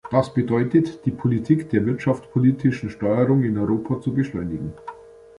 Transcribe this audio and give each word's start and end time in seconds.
Das 0.09 0.33
bedeutet, 0.33 1.05
die 1.05 1.11
Politik 1.11 1.69
der 1.69 1.85
wirtschaftspolitischen 1.85 2.89
Steuerung 2.89 3.43
in 3.43 3.55
Europa 3.59 4.01
zu 4.01 4.15
beschleunigen. 4.15 4.73